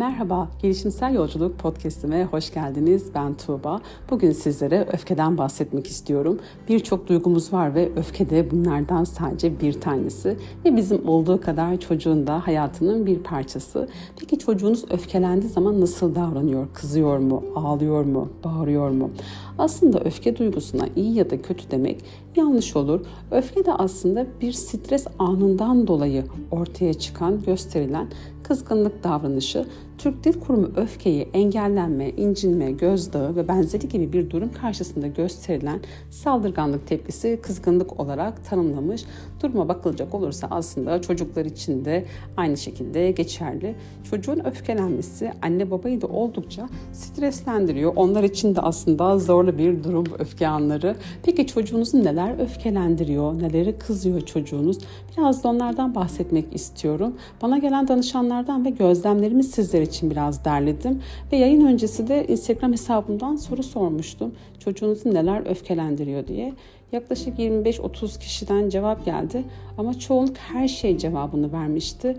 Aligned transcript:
Merhaba, 0.00 0.48
Gelişimsel 0.62 1.14
Yolculuk 1.14 1.58
Podcast'ime 1.58 2.24
hoş 2.24 2.54
geldiniz. 2.54 3.14
Ben 3.14 3.34
Tuğba. 3.34 3.80
Bugün 4.10 4.32
sizlere 4.32 4.86
öfkeden 4.92 5.38
bahsetmek 5.38 5.86
istiyorum. 5.86 6.38
Birçok 6.68 7.08
duygumuz 7.08 7.52
var 7.52 7.74
ve 7.74 7.92
öfke 7.96 8.30
de 8.30 8.50
bunlardan 8.50 9.04
sadece 9.04 9.60
bir 9.60 9.72
tanesi. 9.72 10.36
Ve 10.64 10.76
bizim 10.76 11.08
olduğu 11.08 11.40
kadar 11.40 11.80
çocuğun 11.80 12.26
da 12.26 12.46
hayatının 12.46 13.06
bir 13.06 13.18
parçası. 13.18 13.88
Peki 14.20 14.38
çocuğunuz 14.38 14.84
öfkelendiği 14.90 15.52
zaman 15.52 15.80
nasıl 15.80 16.14
davranıyor? 16.14 16.66
Kızıyor 16.74 17.18
mu? 17.18 17.44
Ağlıyor 17.54 18.04
mu? 18.04 18.28
Bağırıyor 18.44 18.90
mu? 18.90 19.10
Aslında 19.58 20.00
öfke 20.00 20.36
duygusuna 20.36 20.86
iyi 20.96 21.14
ya 21.14 21.30
da 21.30 21.42
kötü 21.42 21.70
demek 21.70 22.04
yanlış 22.36 22.76
olur. 22.76 23.00
Öfke 23.30 23.64
de 23.66 23.72
aslında 23.72 24.26
bir 24.40 24.52
stres 24.52 25.06
anından 25.18 25.86
dolayı 25.86 26.24
ortaya 26.50 26.94
çıkan, 26.94 27.42
gösterilen 27.42 28.08
kızgınlık 28.42 29.04
davranışı 29.04 29.66
Türk 29.98 30.24
Dil 30.24 30.40
Kurumu 30.40 30.70
öfkeyi 30.76 31.28
engellenme, 31.34 32.10
incinme, 32.10 32.72
gözdağı 32.72 33.36
ve 33.36 33.48
benzeri 33.48 33.88
gibi 33.88 34.12
bir 34.12 34.30
durum 34.30 34.52
karşısında 34.52 35.06
gösterilen 35.06 35.80
saldırganlık 36.10 36.86
tepkisi 36.86 37.38
kızgınlık 37.42 38.00
olarak 38.00 38.44
tanımlamış. 38.44 39.04
Duruma 39.42 39.68
bakılacak 39.68 40.14
olursa 40.14 40.48
aslında 40.50 41.02
çocuklar 41.02 41.44
için 41.44 41.84
de 41.84 42.04
aynı 42.36 42.56
şekilde 42.56 43.10
geçerli. 43.10 43.74
Çocuğun 44.10 44.44
öfkelenmesi 44.44 45.32
anne 45.42 45.70
babayı 45.70 46.00
da 46.00 46.06
oldukça 46.06 46.68
streslendiriyor. 46.92 47.92
Onlar 47.96 48.22
için 48.22 48.56
de 48.56 48.60
aslında 48.60 49.18
zorlu 49.18 49.58
bir 49.58 49.84
durum 49.84 50.06
öfke 50.18 50.48
anları. 50.48 50.96
Peki 51.22 51.46
çocuğunuzu 51.46 52.04
neler 52.04 52.19
öfkelendiriyor, 52.28 53.42
neleri 53.42 53.78
kızıyor 53.78 54.20
çocuğunuz? 54.20 54.78
Biraz 55.16 55.44
da 55.44 55.48
onlardan 55.48 55.94
bahsetmek 55.94 56.54
istiyorum. 56.54 57.16
Bana 57.42 57.58
gelen 57.58 57.88
danışanlardan 57.88 58.64
ve 58.64 58.70
gözlemlerimi 58.70 59.44
sizler 59.44 59.82
için 59.82 60.10
biraz 60.10 60.44
derledim. 60.44 61.02
Ve 61.32 61.36
yayın 61.36 61.66
öncesi 61.66 62.08
de 62.08 62.26
Instagram 62.26 62.72
hesabımdan 62.72 63.36
soru 63.36 63.62
sormuştum. 63.62 64.34
Çocuğunuzu 64.58 65.14
neler 65.14 65.50
öfkelendiriyor 65.50 66.26
diye. 66.26 66.52
Yaklaşık 66.92 67.38
25-30 67.38 68.20
kişiden 68.20 68.68
cevap 68.68 69.04
geldi 69.04 69.44
ama 69.78 69.98
çoğunluk 69.98 70.36
her 70.36 70.68
şey 70.68 70.98
cevabını 70.98 71.52
vermişti. 71.52 72.16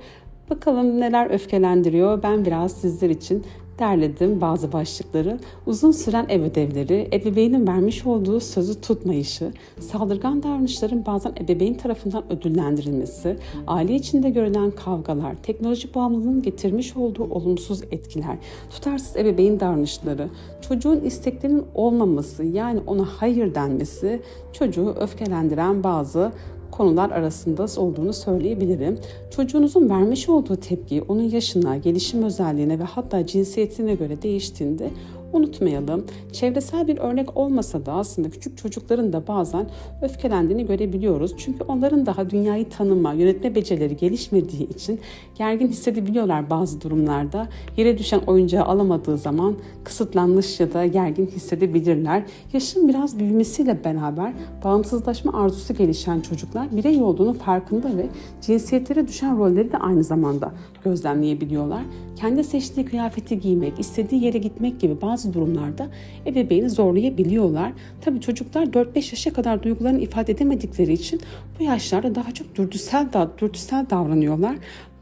Bakalım 0.49 0.99
neler 0.99 1.29
öfkelendiriyor. 1.29 2.23
Ben 2.23 2.45
biraz 2.45 2.71
sizler 2.71 3.09
için 3.09 3.43
derledim 3.81 4.41
bazı 4.41 4.71
başlıkları. 4.71 5.39
Uzun 5.65 5.91
süren 5.91 6.25
ev 6.29 6.41
ödevleri, 6.41 7.09
ebeveynin 7.13 7.67
vermiş 7.67 8.05
olduğu 8.05 8.39
sözü 8.39 8.81
tutmayışı, 8.81 9.51
saldırgan 9.79 10.43
davranışların 10.43 11.05
bazen 11.05 11.33
ebeveyn 11.39 11.73
tarafından 11.73 12.23
ödüllendirilmesi, 12.31 13.37
aile 13.67 13.95
içinde 13.95 14.29
görülen 14.29 14.71
kavgalar, 14.71 15.35
teknoloji 15.43 15.95
bağımlılığının 15.95 16.41
getirmiş 16.41 16.97
olduğu 16.97 17.23
olumsuz 17.23 17.83
etkiler, 17.91 18.37
tutarsız 18.69 19.17
ebeveyn 19.17 19.59
davranışları, 19.59 20.29
çocuğun 20.61 21.01
isteklerinin 21.01 21.65
olmaması 21.75 22.43
yani 22.43 22.79
ona 22.87 23.05
hayır 23.05 23.55
denmesi 23.55 24.21
çocuğu 24.53 24.95
öfkelendiren 24.99 25.83
bazı 25.83 26.31
konular 26.71 27.09
arasında 27.11 27.81
olduğunu 27.81 28.13
söyleyebilirim. 28.13 28.97
Çocuğunuzun 29.35 29.89
vermiş 29.89 30.29
olduğu 30.29 30.55
tepki 30.55 31.01
onun 31.01 31.29
yaşına, 31.29 31.77
gelişim 31.77 32.23
özelliğine 32.23 32.79
ve 32.79 32.83
hatta 32.83 33.25
cinsiyetine 33.25 33.95
göre 33.95 34.21
değiştiğinde 34.21 34.89
unutmayalım. 35.33 36.05
Çevresel 36.31 36.87
bir 36.87 36.97
örnek 36.97 37.37
olmasa 37.37 37.85
da 37.85 37.93
aslında 37.93 38.29
küçük 38.29 38.57
çocukların 38.57 39.13
da 39.13 39.27
bazen 39.27 39.69
öfkelendiğini 40.01 40.65
görebiliyoruz. 40.65 41.33
Çünkü 41.37 41.63
onların 41.63 42.05
daha 42.05 42.29
dünyayı 42.29 42.69
tanıma, 42.69 43.13
yönetme 43.13 43.55
becerileri 43.55 43.97
gelişmediği 43.97 44.69
için 44.69 44.99
gergin 45.37 45.67
hissedebiliyorlar 45.67 46.49
bazı 46.49 46.81
durumlarda. 46.81 47.47
Yere 47.77 47.97
düşen 47.97 48.19
oyuncağı 48.27 48.65
alamadığı 48.65 49.17
zaman 49.17 49.55
kısıtlanmış 49.83 50.59
ya 50.59 50.73
da 50.73 50.85
gergin 50.85 51.27
hissedebilirler. 51.27 52.23
Yaşın 52.53 52.87
biraz 52.87 53.19
büyümesiyle 53.19 53.83
beraber 53.83 54.33
bağımsızlaşma 54.63 55.33
arzusu 55.33 55.73
gelişen 55.73 56.21
çocuklar 56.21 56.77
birey 56.77 57.01
olduğunu 57.01 57.33
farkında 57.33 57.97
ve 57.97 58.05
cinsiyetlere 58.41 59.07
düşen 59.07 59.37
rolleri 59.37 59.71
de 59.71 59.77
aynı 59.77 60.03
zamanda 60.03 60.51
gözlemleyebiliyorlar. 60.83 61.81
Kendi 62.15 62.43
seçtiği 62.43 62.85
kıyafeti 62.85 63.39
giymek, 63.39 63.79
istediği 63.79 64.23
yere 64.23 64.37
gitmek 64.37 64.79
gibi 64.79 65.01
bazı 65.01 65.20
bazı 65.21 65.33
durumlarda 65.33 65.87
ebeveyni 66.25 66.69
zorlayabiliyorlar. 66.69 67.71
Tabi 68.01 68.21
çocuklar 68.21 68.63
4-5 68.63 68.95
yaşa 68.95 69.33
kadar 69.33 69.63
duygularını 69.63 69.99
ifade 69.99 70.31
edemedikleri 70.31 70.93
için 70.93 71.21
bu 71.59 71.63
yaşlarda 71.63 72.15
daha 72.15 72.31
çok 72.31 72.55
dürtüsel, 72.55 73.07
dürtüsel 73.37 73.85
davranıyorlar. 73.89 74.55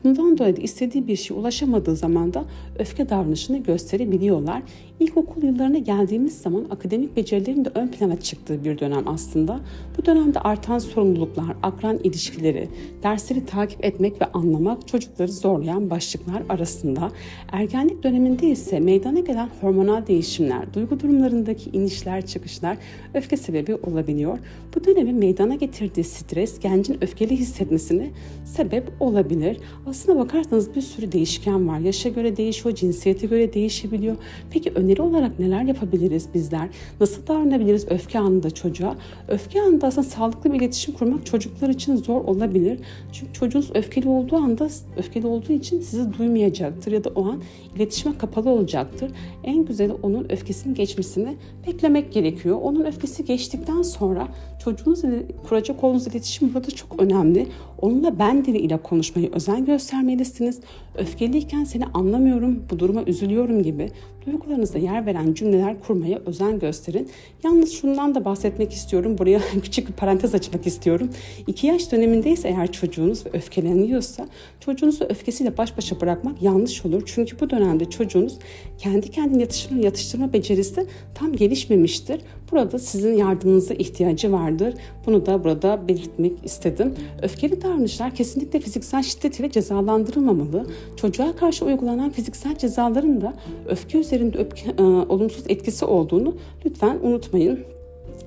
Bundan 0.04 0.38
dolayı 0.38 0.56
istediği 0.56 1.08
bir 1.08 1.16
şey 1.16 1.38
ulaşamadığı 1.38 1.96
zaman 1.96 2.34
da 2.34 2.46
öfke 2.80 3.10
davranışını 3.10 3.58
gösterebiliyorlar. 3.58 4.62
İlkokul 5.00 5.44
yıllarına 5.44 5.78
geldiğimiz 5.78 6.42
zaman 6.42 6.66
akademik 6.70 7.16
becerilerin 7.16 7.66
de 7.66 7.72
ön 7.76 7.88
plana 7.88 8.20
çıktığı 8.20 8.64
bir 8.64 8.80
dönem 8.80 9.08
aslında. 9.08 9.60
Bu 9.98 10.06
dönemde 10.06 10.40
artan 10.40 10.80
sorumluluklar, 10.80 11.56
akran 11.64 11.98
ilişkileri, 12.04 12.70
dersleri 13.04 13.46
takip 13.46 13.86
etmek 13.86 14.22
ve 14.22 14.26
anlamak 14.26 14.88
çocukları 14.88 15.32
zorlayan 15.32 15.90
başlıklar 15.90 16.44
arasında. 16.50 17.12
Ergenlik 17.52 18.04
döneminde 18.04 18.48
ise 18.50 18.80
meydana 18.80 19.20
gelen 19.20 19.50
hormonal 19.62 20.08
değişimler, 20.08 20.74
duygu 20.74 21.00
durumlarındaki 21.00 21.70
inişler 21.70 22.26
çıkışlar 22.26 22.78
öfke 23.14 23.38
sebebi 23.38 23.76
olabiliyor. 23.76 24.40
Bu 24.76 24.86
dönemin 24.86 25.16
meydana 25.16 25.56
getirdiği 25.56 26.04
stres 26.04 26.60
gencin 26.60 26.98
öfkeli 27.02 27.38
hissetmesine 27.38 28.10
sebep 28.46 28.92
olabilir. 29.00 29.58
Aslına 29.90 30.20
bakarsanız 30.20 30.76
bir 30.76 30.82
sürü 30.82 31.12
değişken 31.12 31.68
var. 31.68 31.80
Yaşa 31.80 32.10
göre 32.10 32.38
değişiyor, 32.38 32.76
cinsiyete 32.76 33.28
göre 33.28 33.54
değişebiliyor. 33.54 34.16
Peki 34.52 34.72
öneri 34.76 35.02
olarak 35.02 35.40
neler 35.40 35.64
yapabiliriz 35.64 36.28
bizler? 36.34 36.70
Nasıl 37.00 37.28
davranabiliriz 37.28 37.92
öfke 37.92 38.20
anında 38.20 38.52
çocuğa? 38.52 38.96
Öfke 39.28 39.62
anında 39.62 39.88
aslında 39.88 40.08
sağlıklı 40.08 40.54
bir 40.54 40.58
iletişim 40.60 40.94
kurmak 40.94 41.26
çocuklar 41.26 41.70
için 41.70 41.96
zor 41.96 42.22
olabilir. 42.22 42.80
Çünkü 43.12 43.34
çocuğunuz 43.34 43.72
öfkeli 43.74 44.10
olduğu 44.10 44.36
anda, 44.36 44.70
öfkeli 44.98 45.28
olduğu 45.28 45.54
için 45.54 45.82
sizi 45.82 46.18
duymayacaktır 46.18 46.92
ya 46.92 47.04
da 47.04 47.10
o 47.16 47.26
an 47.26 47.42
iletişime 47.76 48.18
kapalı 48.18 48.50
olacaktır. 48.50 49.12
En 49.44 49.66
güzeli 49.66 49.94
onun 49.94 50.30
öfkesinin 50.30 50.76
geçmesini 50.76 51.36
beklemek 51.68 52.14
gerekiyor. 52.14 52.60
Onun 52.62 52.86
öfkesi 52.86 53.26
geçtikten 53.26 53.82
sonra 53.82 54.28
çocuğunuzla 54.64 55.10
kuracak 55.48 55.84
olduğunuz 55.84 56.08
iletişim 56.08 56.54
burada 56.54 56.72
çok 56.72 57.02
önemli. 57.02 57.48
Onunla 57.82 58.20
ben 58.20 58.46
dili 58.46 58.58
ile 58.58 58.78
konuşmayı 58.78 59.32
özen 59.32 59.66
göstermelisiniz. 59.80 60.60
Öfkeliyken 60.96 61.64
seni 61.64 61.86
anlamıyorum, 61.86 62.64
bu 62.70 62.80
duruma 62.80 63.04
üzülüyorum 63.04 63.64
gibi 63.64 63.90
duygularınızda 64.32 64.78
yer 64.78 65.06
veren 65.06 65.34
cümleler 65.34 65.82
kurmaya 65.82 66.20
özen 66.26 66.60
gösterin. 66.60 67.10
Yalnız 67.44 67.72
şundan 67.72 68.16
da 68.16 68.26
bahsetmek 68.26 68.74
istiyorum. 68.74 69.18
Buraya 69.18 69.42
küçük 69.64 69.88
bir 69.88 69.94
parantez 69.94 70.36
açmak 70.36 70.68
istiyorum. 70.68 71.10
İki 71.48 71.68
yaş 71.68 71.92
dönemindeyse 71.92 72.48
eğer 72.48 72.72
çocuğunuz 72.72 73.26
ve 73.26 73.30
öfkeleniyorsa 73.34 74.28
çocuğunuzu 74.60 75.06
öfkesiyle 75.06 75.58
baş 75.58 75.78
başa 75.78 76.02
bırakmak 76.02 76.42
yanlış 76.42 76.86
olur. 76.86 77.04
Çünkü 77.06 77.40
bu 77.40 77.50
dönemde 77.50 77.86
çocuğunuz 77.86 78.38
kendi 78.78 79.12
kendine 79.12 79.42
yatıştırma, 79.42 79.82
yatıştırma 79.82 80.34
becerisi 80.34 80.86
tam 81.16 81.34
gelişmemiştir. 81.34 82.22
Burada 82.52 82.80
sizin 82.80 83.14
yardımınıza 83.14 83.74
ihtiyacı 83.74 84.32
vardır. 84.32 84.74
Bunu 85.06 85.26
da 85.26 85.44
burada 85.44 85.88
belirtmek 85.88 86.34
istedim. 86.44 86.94
Öfkeli 87.22 87.62
davranışlar 87.62 88.16
kesinlikle 88.16 88.60
fiziksel 88.60 89.04
şiddet 89.04 89.40
ile 89.40 89.52
cezalandırılmamalı. 89.52 90.66
Çocuğa 90.96 91.36
karşı 91.36 91.66
uygulanan 91.66 92.10
fiziksel 92.10 92.58
cezaların 92.58 93.22
da 93.22 93.34
öfke 93.68 93.98
üzerinde 93.98 94.19
öfke, 94.34 94.72
e, 94.80 94.84
olumsuz 94.84 95.44
etkisi 95.50 95.86
olduğunu 95.86 96.36
lütfen 96.66 97.00
unutmayın. 97.04 97.60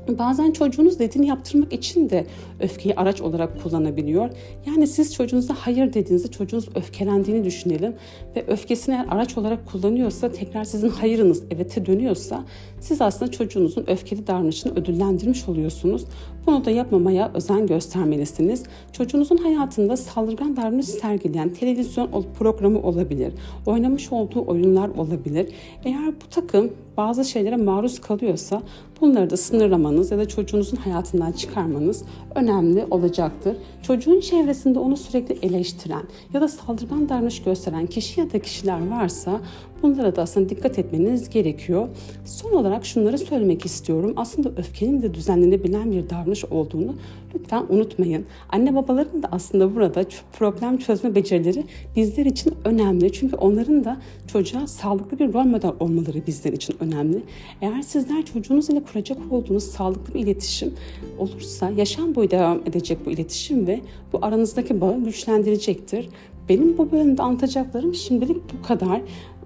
Bazen 0.09 0.51
çocuğunuz 0.51 0.99
dediğini 0.99 1.27
yaptırmak 1.27 1.73
için 1.73 2.11
de 2.11 2.27
öfkeyi 2.61 2.95
araç 2.95 3.21
olarak 3.21 3.63
kullanabiliyor. 3.63 4.31
Yani 4.67 4.87
siz 4.87 5.15
çocuğunuza 5.15 5.55
hayır 5.59 5.93
dediğinizde 5.93 6.31
çocuğunuz 6.31 6.69
öfkelendiğini 6.75 7.45
düşünelim 7.45 7.95
ve 8.37 8.45
öfkesini 8.47 8.95
eğer 8.95 9.07
araç 9.11 9.39
olarak 9.39 9.67
kullanıyorsa 9.67 10.33
tekrar 10.33 10.65
sizin 10.65 10.89
hayırınız 10.89 11.43
evete 11.51 11.87
dönüyorsa 11.87 12.45
siz 12.81 13.01
aslında 13.01 13.31
çocuğunuzun 13.31 13.85
öfkeli 13.87 14.27
davranışını 14.27 14.73
ödüllendirmiş 14.73 15.49
oluyorsunuz. 15.49 16.05
Bunu 16.47 16.65
da 16.65 16.71
yapmamaya 16.71 17.31
özen 17.35 17.67
göstermelisiniz. 17.67 18.63
Çocuğunuzun 18.93 19.37
hayatında 19.37 19.97
saldırgan 19.97 20.57
davranış 20.57 20.87
sergileyen 20.87 21.49
televizyon 21.49 22.27
programı 22.39 22.83
olabilir, 22.83 23.33
oynamış 23.67 24.13
olduğu 24.13 24.47
oyunlar 24.47 24.89
olabilir. 24.89 25.49
Eğer 25.85 26.09
bu 26.09 26.31
takım 26.31 26.71
bazı 26.97 27.25
şeylere 27.25 27.57
maruz 27.57 28.01
kalıyorsa 28.01 28.63
bunları 29.01 29.31
da 29.31 29.37
sınırlamanız 29.37 29.92
ya 29.93 30.19
da 30.19 30.29
çocuğunuzun 30.29 30.77
hayatından 30.77 31.33
çıkarmanız 31.33 32.05
önemli 32.35 32.87
olacaktır. 32.91 33.57
Çocuğun 33.83 34.21
çevresinde 34.21 34.79
onu 34.79 34.97
sürekli 34.97 35.47
eleştiren 35.47 36.03
ya 36.35 36.41
da 36.41 36.49
saldırgan 36.49 37.09
davranış 37.09 37.43
gösteren 37.43 37.87
kişi 37.87 38.21
ya 38.21 38.33
da 38.33 38.39
kişiler 38.39 38.89
varsa 38.91 39.41
Bunlara 39.83 40.17
da 40.17 40.23
aslında 40.23 40.49
dikkat 40.49 40.79
etmeniz 40.79 41.29
gerekiyor. 41.29 41.89
Son 42.25 42.53
olarak 42.53 42.87
şunları 42.87 43.19
söylemek 43.19 43.67
istiyorum. 43.67 44.13
Aslında 44.17 44.51
öfkenin 44.57 45.03
de 45.03 45.15
düzenlenebilen 45.15 45.93
bir 45.93 46.11
davranış 46.11 46.45
olduğunu 46.45 46.95
lütfen 47.35 47.65
unutmayın. 47.69 48.25
Anne 48.49 48.75
babaların 48.75 49.23
da 49.23 49.29
aslında 49.33 49.75
burada 49.75 50.05
problem 50.39 50.79
çözme 50.79 51.15
becerileri 51.15 51.65
bizler 51.97 52.27
için 52.27 52.55
önemli. 52.65 53.13
Çünkü 53.13 53.37
onların 53.37 53.85
da 53.85 54.01
çocuğa 54.27 54.67
sağlıklı 54.67 55.19
bir 55.19 55.33
rol 55.33 55.45
model 55.45 55.73
olmaları 55.81 56.27
bizler 56.27 56.53
için 56.53 56.77
önemli. 56.81 57.23
Eğer 57.61 57.83
sizler 57.83 58.25
çocuğunuz 58.25 58.71
ile 58.71 58.83
kuracak 58.83 59.19
olduğunuz 59.31 59.65
sağlıklı 59.65 60.15
bir 60.15 60.21
iletişim 60.21 60.75
olursa 61.19 61.71
yaşam 61.71 62.15
boyu 62.15 62.31
devam 62.31 62.59
edecek 62.67 62.99
bu 63.07 63.11
iletişim 63.11 63.67
ve 63.67 63.81
bu 64.13 64.19
aranızdaki 64.23 64.81
bağı 64.81 65.05
güçlendirecektir. 65.05 66.09
Benim 66.49 66.79
bu 66.79 66.93
bölümde 66.93 67.23
anlatacaklarım 67.23 67.95
şimdilik 67.95 68.37
bu 68.37 68.67
kadar. 68.67 69.01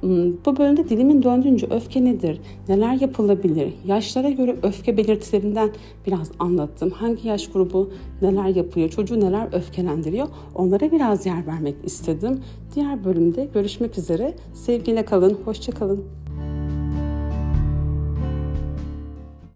Hmm, 0.06 0.32
bu 0.46 0.56
bölümde 0.56 0.88
dilimin 0.88 1.22
döndüğünce 1.22 1.66
öfke 1.70 2.04
nedir? 2.04 2.40
Neler 2.68 3.00
yapılabilir? 3.00 3.74
Yaşlara 3.86 4.30
göre 4.30 4.56
öfke 4.62 4.96
belirtilerinden 4.96 5.70
biraz 6.06 6.30
anlattım. 6.38 6.90
Hangi 6.90 7.28
yaş 7.28 7.50
grubu 7.50 7.90
neler 8.22 8.48
yapıyor? 8.48 8.88
Çocuğu 8.88 9.20
neler 9.20 9.48
öfkelendiriyor? 9.52 10.28
Onlara 10.54 10.92
biraz 10.92 11.26
yer 11.26 11.46
vermek 11.46 11.74
istedim. 11.84 12.40
Diğer 12.74 13.04
bölümde 13.04 13.48
görüşmek 13.54 13.98
üzere. 13.98 14.34
Sevgiyle 14.54 15.04
kalın, 15.04 15.38
hoşça 15.44 15.72
kalın. 15.72 16.04